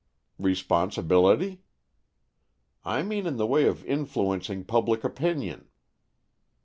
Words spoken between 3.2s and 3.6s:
in the